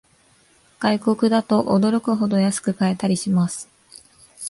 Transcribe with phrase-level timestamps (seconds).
[0.79, 3.69] 外国だと驚くほど安く買えたりします